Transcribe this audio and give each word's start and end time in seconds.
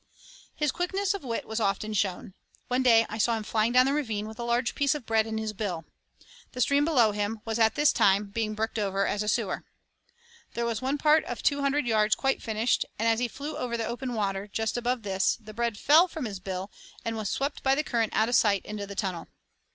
His 0.55 0.71
quickness 0.71 1.13
of 1.13 1.23
wit 1.23 1.45
was 1.47 1.59
often 1.59 1.93
shown. 1.93 2.33
One 2.69 2.81
day 2.81 3.05
I 3.07 3.19
saw 3.19 3.37
him 3.37 3.43
flying 3.43 3.71
down 3.73 3.85
the 3.85 3.93
ravine 3.93 4.27
with 4.27 4.39
a 4.39 4.43
large 4.43 4.73
piece 4.73 4.95
of 4.95 5.05
bread 5.05 5.27
in 5.27 5.37
his 5.37 5.53
bill. 5.53 5.85
The 6.53 6.61
stream 6.61 6.85
below 6.85 7.11
him 7.11 7.41
was 7.45 7.59
at 7.59 7.75
this 7.75 7.93
time 7.93 8.31
being 8.31 8.55
bricked 8.55 8.79
over 8.79 9.05
as 9.05 9.21
a 9.21 9.27
sewer. 9.27 9.63
There 10.55 10.65
was 10.65 10.81
one 10.81 10.97
part 10.97 11.23
of 11.25 11.43
two 11.43 11.61
hundred 11.61 11.85
yards 11.85 12.15
quite 12.15 12.41
finished, 12.41 12.83
and, 12.97 13.07
as 13.07 13.19
he 13.19 13.27
flew 13.27 13.55
over 13.55 13.77
the 13.77 13.85
open 13.85 14.15
water 14.15 14.47
just 14.47 14.75
above 14.75 15.03
this, 15.03 15.37
the 15.39 15.53
bread 15.53 15.77
fell 15.77 16.07
from 16.07 16.25
his 16.25 16.39
bill, 16.39 16.71
and 17.05 17.15
was 17.15 17.29
swept 17.29 17.61
by 17.61 17.75
the 17.75 17.83
current 17.83 18.11
out 18.15 18.27
of 18.27 18.33
sight 18.33 18.65
into 18.65 18.87
the 18.87 18.95
tunnel. 18.95 19.27